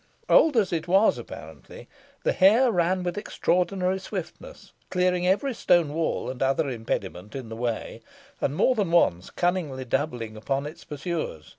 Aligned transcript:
Old 0.29 0.57
as 0.57 0.73
it 0.73 0.87
was, 0.87 1.19
apparently, 1.19 1.87
the 2.23 2.33
hare 2.33 2.71
ran 2.71 3.03
with 3.03 3.19
extraordinary 3.19 3.99
swiftness, 3.99 4.73
clearing 4.89 5.27
every 5.27 5.53
stone 5.53 5.93
wall 5.93 6.27
and 6.27 6.41
other 6.41 6.67
impediment 6.67 7.35
in 7.35 7.49
the 7.49 7.55
way, 7.55 8.01
and 8.41 8.55
more 8.55 8.73
than 8.73 8.89
once 8.89 9.29
cunningly 9.29 9.85
doubling 9.85 10.35
upon 10.35 10.65
its 10.65 10.83
pursuers. 10.83 11.49